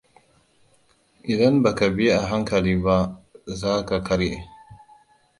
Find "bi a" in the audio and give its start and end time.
1.95-2.19